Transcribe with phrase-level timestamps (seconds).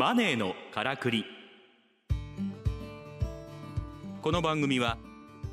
[0.00, 1.26] マネーのからくり。
[4.22, 4.96] この番組は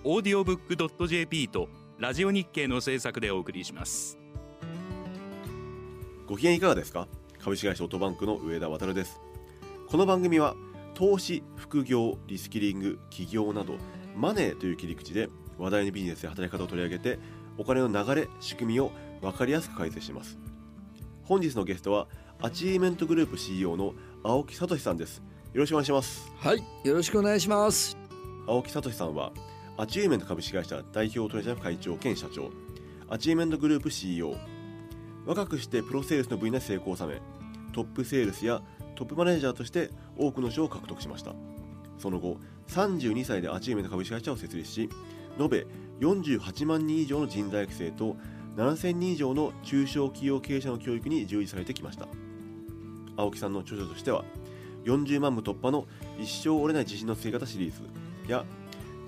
[0.06, 1.68] オーディオブックドット JP と
[2.00, 4.18] ラジオ日経の制作でお送りします。
[6.28, 7.10] ご機嫌いかがですか？
[7.40, 9.20] 株式会社オートバンクの上田渉です。
[9.86, 10.56] この番組は
[10.94, 13.76] 投資副業リスキリング起業など
[14.16, 15.28] マネーという切り口で
[15.58, 17.20] 話題のビジネスや働き方を取り上げて
[17.58, 20.38] お金の流れ仕組みを分かりやすく解説します。
[21.26, 22.08] 本日のゲストは
[22.40, 23.94] アチーメントグループ CEO の
[24.28, 25.22] 青木聡さんです。
[25.54, 26.30] よろしくお願いします。
[26.38, 27.96] はい、よろしくお願いします。
[28.46, 29.32] 青木聡さんは
[29.78, 32.52] アチーメント株式会社代表取締役会長兼社長。
[33.08, 34.36] アチーメントグループ CEO
[35.26, 37.22] 若くしてプロセールスの分野で成功を収め
[37.72, 38.62] トップセールスや
[38.96, 41.34] トップマネージャーとして多くの賞を獲得しました。
[41.98, 42.36] その後
[42.68, 44.90] 32歳でアチーメント株式会社を設立し
[45.40, 45.66] 延べ
[46.02, 48.18] 48万人以上の人材育成と
[48.58, 52.10] 7000人以上の中小企業経営者の教育に従事されてきました
[53.18, 54.24] 青木さんの著書としては
[54.86, 55.86] 40万部突破の
[56.18, 58.46] 一生折れない自信のつけ方シリーズや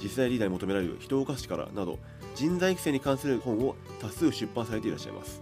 [0.02, 2.00] 実際リーダーに求められる人を動かす力など
[2.36, 5.42] 人材育成に関する本を多数出版されていらっしゃいます。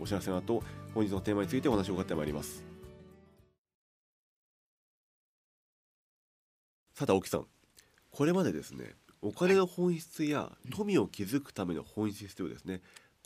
[0.00, 0.62] お知らせの後
[0.94, 2.64] 本日のテーマについてお話を伺ってまいります。
[6.94, 7.46] さて青木さん
[8.10, 12.80] これまでですねお金の本質や富を築くための本質というですね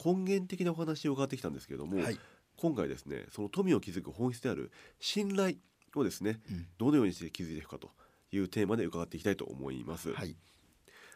[0.05, 2.19] 根源的なお話を伺ってきたんですけれども、はい、
[2.61, 5.57] 今回ですねその富を築く本質である信頼
[5.95, 6.67] をですねうん。
[6.79, 7.91] どのようにして築いていくかと
[8.33, 10.13] いうテーマで伺っていきたいと思います。
[10.13, 10.37] はい、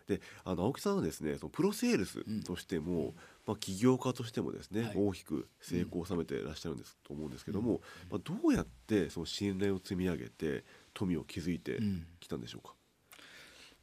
[0.08, 3.14] であの青木さんはですねそのプロセールスとしても、
[3.46, 4.92] まあ、起業家としてもですね、はい。
[4.96, 12.74] 大きく成功を収めていらっしゃるんです、と思うんですけども、まあ、どうやってその信頼を積み上げて富を築いてうんきたんでしょうか？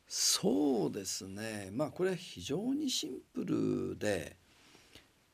[0.07, 1.69] そうですね。
[1.71, 4.35] まあこれは非常にシンプルで、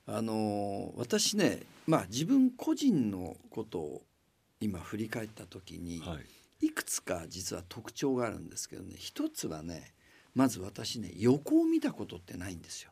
[0.08, 4.02] あの私ね、まあ自分個人のことを
[4.62, 6.18] 今振り返った時に、は
[6.62, 9.94] い、いくつか実は特徴があるんですけどね、一つはね、
[10.34, 12.92] まず私ね横を見たことってないんですよ。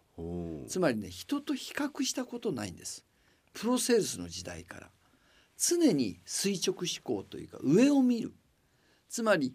[0.67, 3.05] つまりね人と比較したことないんです。
[3.53, 4.89] プロセスの時代から。
[5.57, 8.33] 常に垂直思考というか上を見る。
[9.07, 9.53] つまり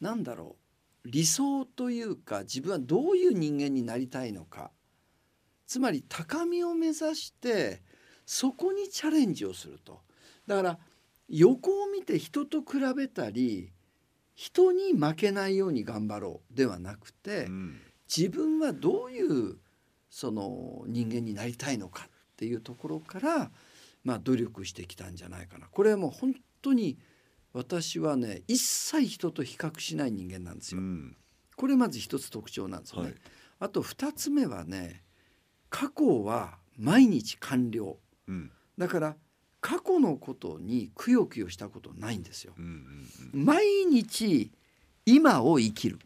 [0.00, 0.56] なんだろ
[1.04, 4.70] う理想というか自分はどういう人間になりたいのか
[5.68, 7.82] つまり高みを目指して
[8.26, 10.00] そこにチャレンジをすると。
[10.46, 10.78] だから
[11.28, 13.70] 横を見て人と比べたり
[14.34, 17.80] 人に負けないように頑張ろうではなくて、うん。
[18.08, 19.58] 自分はどういう
[20.08, 23.50] その人間になりたいのかっていうところから、
[24.04, 25.66] まあ、努力してきたんじゃないかな。
[25.66, 26.98] これはもう本当に
[27.52, 30.80] 私はね一切人と比較しない人間なんですよ。
[30.80, 31.16] うん。
[31.56, 33.08] これまず一つ特徴なんですよね。
[33.08, 33.18] はい。
[33.58, 35.02] あと二つ目はね
[35.70, 37.98] 過去は毎日完了。
[38.26, 38.50] うん。
[38.76, 39.16] だから
[39.60, 42.54] 過去のことにくよくよしたことないんですよ。
[42.56, 42.68] うんう
[43.38, 44.52] ん毎日
[45.04, 45.98] 今を生きる。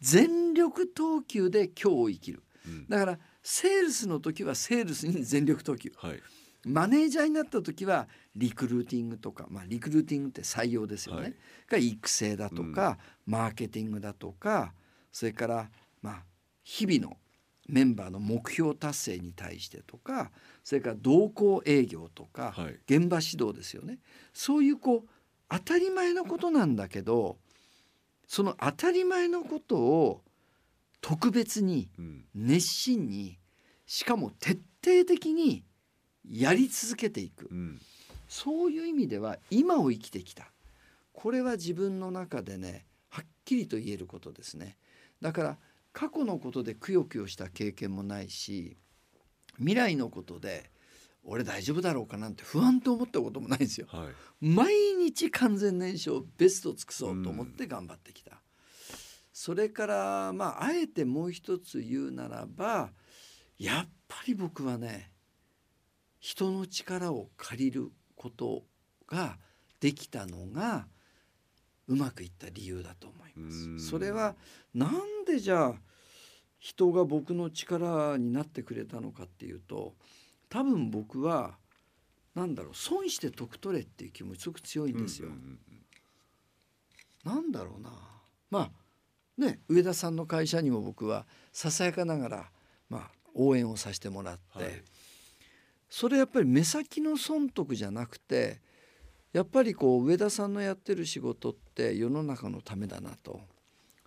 [0.00, 2.42] 全力投球で今日を生きる。
[2.66, 2.88] うん。
[2.88, 5.92] だからセールスの時はセールスに全力投球。
[5.96, 6.22] はい。
[6.64, 8.06] マネージャーになった時は
[8.36, 11.34] リクルーティングとか、まあ、リクルーティングって採用ですよね、はい。
[11.68, 14.72] が育成だとか、マーケティングだとか
[15.10, 16.24] それからまあ
[16.62, 17.16] 日々の
[17.72, 20.30] メンバーの目標達成に対してとか
[20.62, 22.78] それから同行営業とか、はい。
[22.86, 23.98] 現場指導ですよね。
[24.34, 25.08] そういうこう
[25.48, 27.38] 当たり前のことなんだけど
[28.28, 30.22] その当たり前のことを
[31.00, 32.24] 特別にうん。
[32.34, 33.38] 熱心に
[33.86, 35.64] しかも徹底的に
[36.30, 37.48] やり続けていく。
[37.50, 37.80] うん。
[38.28, 40.52] そういう意味では今を生きてきた。
[41.14, 44.76] これは自分の中でねはっきりと言えることですね。
[45.22, 45.58] だから
[45.92, 48.76] 過去のことでくよくよした経験もないし
[49.58, 50.70] 未来のことで
[51.24, 53.86] 俺大丈夫だろうかなんて不安と思ったこともないんですよ。
[53.88, 54.44] はい。
[54.44, 58.42] 毎日完全燃焼ベストを尽くそうと思って頑張ってきた、
[59.32, 62.90] それからまああえてもう一つ言うならば
[63.56, 65.12] やっぱり僕はね
[66.18, 68.64] 人の力を借りること
[69.06, 69.38] が
[69.78, 70.88] できたのが
[71.88, 73.88] うまくいった理由だと思いまうんす。
[73.88, 74.36] それは
[74.74, 75.74] なんでじゃあ
[76.58, 79.94] 人が僕の力になってくれたのかっていうと
[80.48, 81.58] 多分僕は
[82.34, 85.28] なんだろう損して得取れっていう気持ちすごく強いんですよ。
[87.24, 87.90] なんだろうな
[88.50, 88.70] まあ
[89.40, 92.50] ね上田さんの会社にも僕はささやかながら、
[92.88, 94.82] まあ、応援をさせてもらって、はい
[95.92, 98.62] それやっぱり目先の損得じゃなくて
[99.32, 103.40] やっぱりこう上田さんのやってる仕事って世の中のためだなと。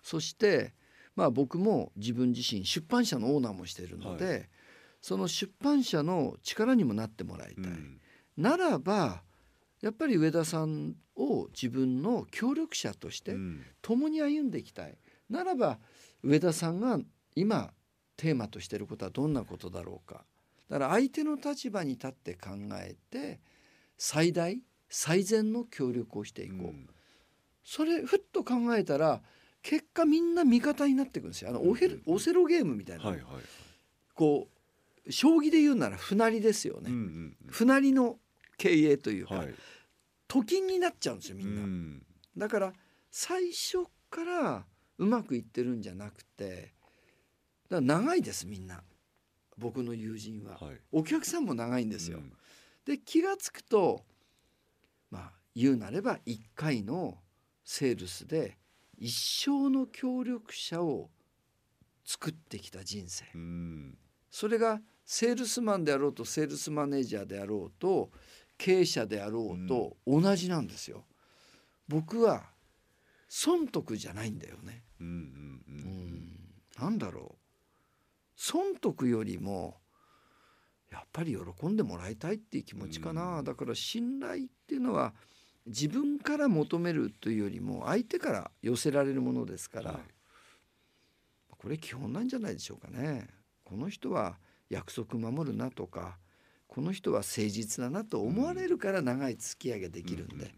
[0.02, 0.74] そして
[1.16, 4.40] まあ僕も自分自身出版社のオーナーもしてるので、は
[5.00, 7.64] その出版社の力にもなってもらいたい。
[7.64, 8.00] うん。
[8.36, 9.22] ならば
[9.80, 13.64] やっぱり上田さんを自分の協力者としてうん。
[13.82, 14.96] 共に歩んでいきたい。
[15.28, 15.78] ならば
[16.22, 17.00] 上田さんが
[17.34, 17.72] 今
[18.16, 20.24] テーマとしていることはどんなことだろうか。
[20.68, 23.40] だから相手の立場に立って考えて
[23.98, 26.88] 最大最善の協力をしていこう、うん。
[27.64, 29.22] それふっと考えたら
[29.62, 31.50] 結果みんな味方になっていくんですよ。
[31.50, 32.14] あのオヘルうん。
[32.14, 33.24] オセロゲームみたいな、はいはい
[34.14, 34.48] こ
[35.06, 38.16] う将棋で言うなら船りですよね、うんうん船りの
[38.56, 39.54] 経営というか、うんはい。
[40.26, 42.02] と金になっちゃうんですよみうんな、ん。
[42.36, 42.72] だから
[43.10, 44.64] 最初から
[44.98, 46.72] うまくいってるんじゃなくて
[47.68, 48.82] だ長いですみんな。
[49.58, 50.80] 僕の友人は、はい。
[50.92, 52.32] お客さんも長いんですよ、うん。
[52.84, 54.15] で気が付くとまあ
[55.56, 57.16] 言うなれば1回の
[57.64, 58.58] セールスで
[58.98, 59.10] 一
[59.44, 61.08] 生の協力者を
[62.04, 63.24] 作ってきた人生。
[63.34, 63.98] うん。
[64.30, 68.10] それがセールスマンであろうとセールスマネージャーであろうと
[68.58, 71.06] 経営者であろうと同じなんですよ。
[71.88, 72.44] 僕は
[73.28, 74.84] 損得じゃないんだよね。
[75.00, 75.78] うんうんううん。
[76.12, 76.38] ん、
[76.78, 77.38] なんだろう。
[78.36, 79.80] 損得よりも
[80.90, 83.44] やっぱり喜んでもらいたいっていう気持ちかな、うん。
[83.44, 85.14] だから信頼っていうのは
[85.66, 90.00] 自分から求めるというよりも相手から寄せられるものですから、はい
[91.58, 93.26] これ基本なんじゃないでしょうかね。
[93.64, 94.38] この人は
[94.70, 96.16] 約束守るなとか
[96.68, 100.52] この人は誠実だなと思われるから長い付き合いができるんで、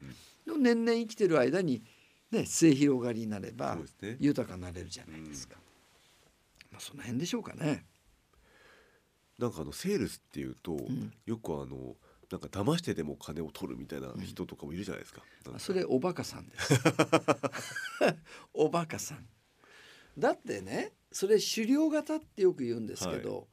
[0.46, 1.82] 年々生きてる間に
[2.30, 3.78] ね末広がりになれば
[4.18, 5.56] 豊かになれるじゃないですか。
[6.70, 7.86] まあその辺でしょうかね。
[9.38, 11.94] なんかあのセールスっていうと、んよくあの
[12.30, 15.22] なんか騙してでも金を取るみたいな人とかもいるじゃないですか。
[15.46, 16.74] なんかそれおバカさんです。
[18.52, 19.26] おバカさん。
[20.18, 23.48] だってねそれ狩猟型ってよく言うんですけど、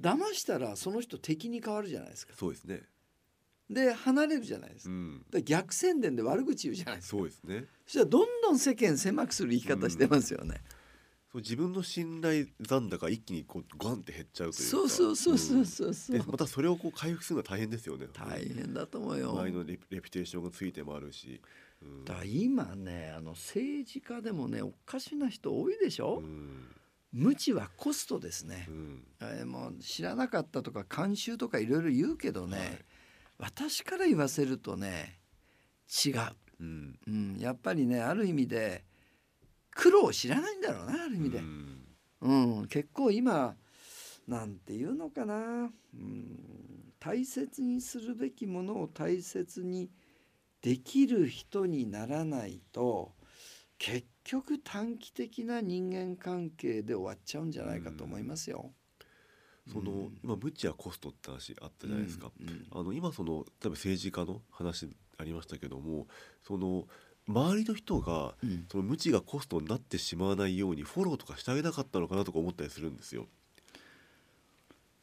[0.00, 2.34] 騙したらその人敵に変わるじゃないですか。
[2.36, 2.82] そうですね。
[3.70, 4.92] で離れるじゃないですか。
[4.92, 5.18] うん。
[5.18, 7.16] だから逆宣伝で悪口言うじゃないですか。
[7.16, 7.64] そうですね。
[7.86, 10.60] そしたらどんどん世間狭くする生き方してますよね。
[11.34, 14.70] そう自分の信頼残高が一気にこうガンって減っちゃうというか。
[14.70, 16.18] そうそうそうそうそうそう。
[16.18, 18.06] でまたそれをこう回復するのは大変ですよね。
[18.12, 19.34] 大変だと思うよ。
[19.34, 21.40] 前のレレピュテーションがついてもあるし。
[21.82, 26.68] うんだ今ねあの政治家でもねおかしな人多いでしょ、うん
[27.12, 32.84] 無知はコストですねう、んえーもう知らなかったとか慣習とかいろいろ言うけどね、はい
[33.36, 35.18] 私から言わせるとね
[36.04, 36.14] 違う、
[36.60, 38.84] うんうん、やっぱりねある意味で
[39.74, 41.74] 苦労を知らないんだろうなある意味でう、ん
[42.20, 43.54] うん結構今
[44.26, 49.90] なんていうのかな、うん、大切にするべきものを大切に
[50.62, 53.12] できる人にならないと
[53.78, 58.72] 結局短期的な人間関係で終わっちゃうんじゃないかと思いますよ。
[59.70, 62.30] その、うん今無知やコストって話あったじゃないですか。
[62.40, 64.88] うんうんあの今その例えば政治家の話
[65.18, 66.06] ありましたけども
[66.42, 66.86] その
[67.26, 68.66] 周りの人がうん。
[68.70, 73.26] その無知がコストになってしまわないようにフォローとかしてあげなかったのかなとか思ったりするんですよ。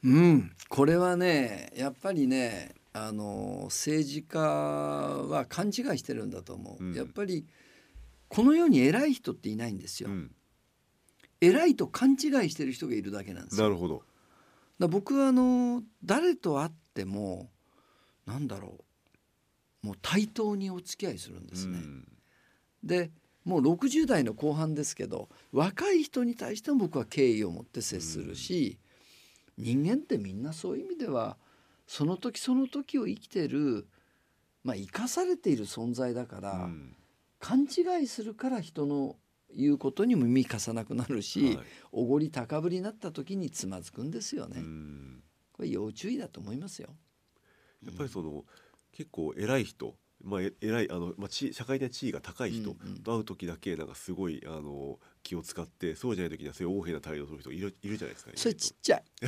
[0.04, 6.94] うん、これはねやっぱりねあの政治家は勘違いしてるんだと思う、うん。
[6.94, 7.46] やっぱり
[8.28, 10.34] この世に偉い人っていないんですよ、うん、
[11.40, 12.18] 偉いと勘違い
[12.50, 13.64] してる人がいるだけなんですよ。
[13.64, 14.02] なるほど。
[14.78, 17.50] だ僕はあの誰と会っても
[18.26, 18.84] なんだろう
[19.82, 22.08] もう対等にお付き合いするんですね、うん
[22.84, 23.10] で
[23.44, 28.78] もう60代の後半ですけど若い人に対しても僕は敬意を持って接するし、
[29.58, 31.36] 人間ってみんなそういう意味では
[31.86, 33.86] その時その時を生きてる
[34.64, 36.96] まあ生かされている存在だから、うん
[37.40, 39.16] 勘違いするから人の
[39.52, 44.60] 言うことにも耳貸さなくなるし、はいおごり高ぶりになった時につまずくんですよね。
[44.60, 45.22] うん
[45.52, 46.90] これ要注意だと思いますよ。
[47.84, 48.44] やっぱりその
[48.92, 52.70] 結構偉い人、まあ、え偉いあの、まあ、地社会的な地位が高い人
[53.02, 59.04] と会う時だけなんかすごいあの気を使ってそうじゃない時にはそういう横柄な態度をする人いるいるじゃないですか、それちっちゃい。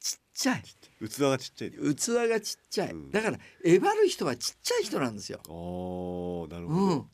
[0.00, 0.62] ちっちゃい。
[1.08, 1.76] 器がちっちゃい器
[2.28, 2.92] がちっちゃい。
[2.92, 5.40] うんだからえばる人はちっちゃい人なんですよ。
[5.46, 7.10] あーなるうほど、ん。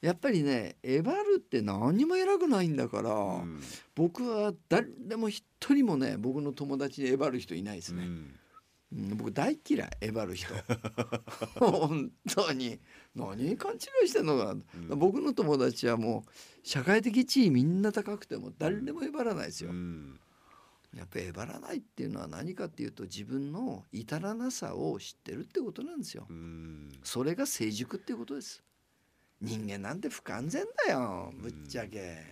[0.00, 3.60] やっぱりねえばるって何にも偉くないんだから、うん
[3.94, 8.04] 僕は誰でも一人もね僕の友達にえばる人いないですね。
[8.04, 8.40] うんうん
[8.92, 10.54] 僕大嫌いえばる人。
[11.58, 12.80] 本当に。
[13.14, 14.62] 何勘違いしてんのかな、
[14.92, 14.98] うん。
[14.98, 16.30] 僕の友達はもう
[16.62, 20.20] 社会的地位みんな高くても誰でもえばらないですよ、うん。
[20.94, 26.26] やっぱりえばらないっていうのは何かっていうと自分の至らなさを知ってるってことなんですよ。
[26.28, 26.92] うん。
[27.02, 28.62] それが成熟っていうことです。
[29.40, 32.24] 人間なんて不完全だよぶっちゃけ、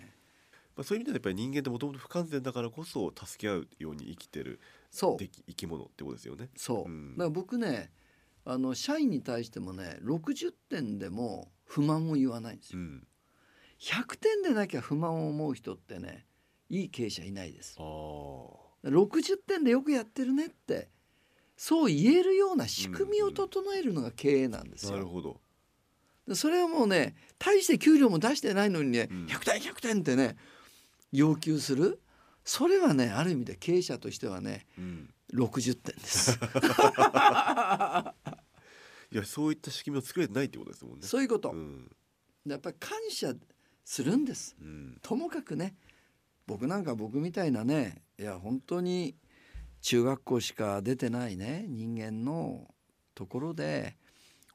[0.75, 4.59] まあ、そういう意味ではやっぱり人間ってもともと不完全だからこそ助け合うように生きてる
[4.95, 6.51] 生き物ってことですよね。
[6.57, 7.93] そう、うんだから僕ね
[8.45, 12.79] あの社員に対してもね60点でも不満を言わないんですよ。
[12.79, 13.07] うん
[13.81, 16.27] 100点でなきゃ不満を思う人ってね
[16.71, 17.83] いい経営者いないですあ。
[17.83, 20.89] ー60点でよくやってるねって
[21.57, 24.93] そう言えるような仕組みを整えるのが経営なんですよ。
[24.93, 25.41] なるほど
[26.29, 30.37] でそれはもうね大して給料も出してないのにね、うん100点100点ってね
[31.13, 32.01] 要求する
[32.45, 35.11] それはねある意味で経営者としてはねうん。
[35.33, 36.39] 60点です。
[39.11, 41.07] いやそういった仕組みを作れてないってことですもんね。
[41.07, 41.91] そういうこと、うん。
[42.47, 43.35] やっぱり感謝
[43.85, 44.57] するんです。
[44.61, 44.99] うん。
[45.03, 45.77] ともかくね
[46.47, 49.17] 僕なんか僕みたいなねいや本当に
[49.81, 52.73] 中学校しか出てないね人間の
[53.15, 53.97] ところで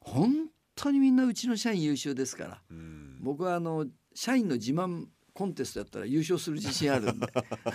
[0.00, 2.62] 本当にみんなうちの社員優秀ですから。
[2.70, 3.18] うん。
[3.20, 5.06] 僕はあの社員の自慢
[5.40, 7.26] コンテストやったら優勝する自信あるんで。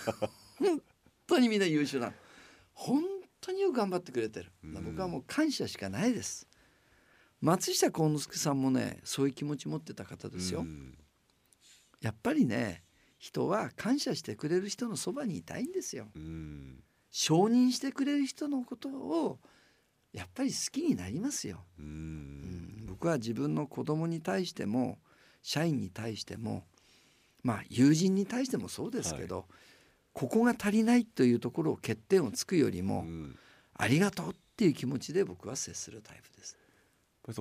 [0.59, 0.81] 本
[1.25, 2.13] 当にみんな優秀なの。
[2.73, 3.01] 本
[3.41, 4.51] 当によく頑張ってくれてる。
[4.63, 4.83] うん。
[4.85, 6.47] 僕はもう感謝しかないです。
[7.41, 10.95] 松下幸之助さんもねそういう気持ち持ってた方ですよ、うん。
[12.01, 12.83] やっぱりね
[13.17, 16.11] 人は感謝してくれる人のそばにいたいんですよ。
[16.13, 16.83] うん。
[17.09, 19.39] 承認してくれる人のことを
[20.13, 22.85] やっぱり好きになりますよ、ううんん。
[22.85, 24.99] 僕は自分の子供に対しても
[25.41, 26.67] 社員に対しても
[27.45, 29.45] まあ友人に対してもそうですけど、
[30.13, 33.37] ここが足りないというところを欠点をつくよりも、うん。
[33.75, 36.57] ありがとうっていう気持ちで僕は接するタイプです。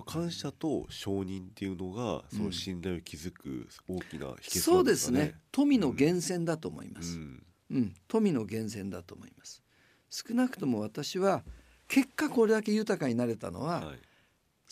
[0.05, 2.23] 感謝と承認っていうのが、うん。
[2.37, 5.11] その信頼を築く大きな秘訣そうんです。
[5.11, 5.37] ね。
[5.51, 7.43] 富の源泉だと思います、うん。
[7.71, 9.63] うん、富の源泉だと思います。
[10.11, 11.45] 少なくとも私は
[11.89, 13.99] 結果これだけ豊かになれたのははい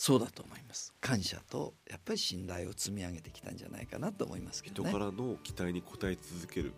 [0.04, 0.92] そうだと思います。
[1.00, 4.90] 感謝とやっぱり信頼を積み上げてきたんじゃないかなと思いますけどね。
[4.90, 6.72] 人からの期待に応え続ける。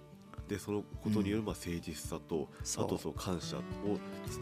[0.47, 2.85] でそのことによるまあ誠実さと、そう。
[2.85, 3.63] あとその感謝を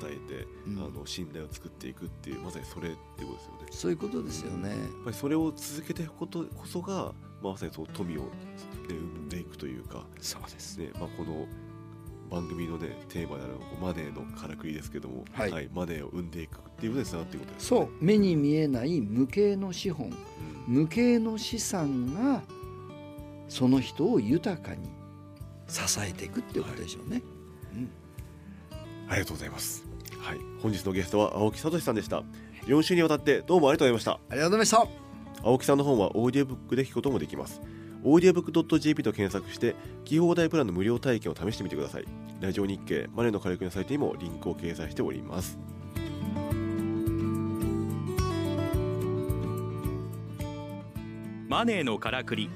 [0.01, 0.79] 伝えて、うん。
[0.85, 3.67] あの信頼を作っていくっていうまさにそれってことですよね。
[3.71, 4.71] そういうことですよね。
[4.71, 8.29] やっぱりそれを続けていくことこそが、まあ、まさにその富を、ね、
[8.89, 10.79] 生んでいくというか、そうです。
[10.79, 11.47] ねまあ、この
[12.33, 17.81] 番組のねテーマであるマネーのからくりですけども、はいマネーを生んでいくっていうことにつながっていくことですね。
[17.81, 20.11] う目に見えない無形の資本う
[20.71, 22.43] ん無形の資産が
[23.49, 24.89] その人を豊かに
[25.69, 27.23] 支えていくっていうことでしょうね、
[27.75, 27.91] うん
[29.09, 29.85] ありがとうございます。
[30.19, 32.23] はい、本日のゲストは青木聡さんでした。
[32.67, 34.13] 4週にわたってどうもありがとうございました。
[34.13, 34.87] ありがとうございました
[35.43, 37.61] 青木さんの本はオーディオブックで聞くこともできます。
[38.05, 42.05] オーディオブック .jp と検索して、聞き放題プランの無料体験を試してみてください。
[42.41, 45.59] ラジオ日経マネーの火力のサイトにもリンクを掲載しております。
[51.53, 52.49] マネーのからくり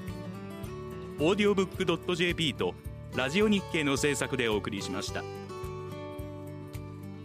[1.19, 2.73] オーディオブックドット .jp と
[3.15, 5.23] ラジオ日経の制作でお送りしました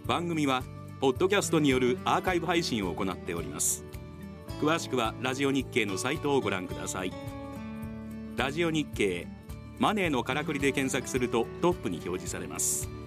[0.05, 0.63] 番組は
[1.01, 3.87] ポッドキャストによるアーカイブ配信を行っております
[4.61, 7.13] 詳しくはラジオ日経のサイトをご覧ください
[8.35, 9.27] ラジオ日経
[9.79, 13.02] マネーのからくりで検索するとトップに表示されます。